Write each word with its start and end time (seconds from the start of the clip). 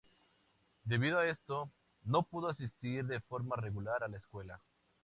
Debido 0.83 1.19
a 1.19 1.27
esto, 1.27 1.69
no 2.05 2.23
pudo 2.23 2.47
asistir 2.47 3.05
de 3.05 3.19
forma 3.21 3.55
regular 3.55 4.03
a 4.03 4.07
la 4.07 4.17
escuela. 4.17 4.59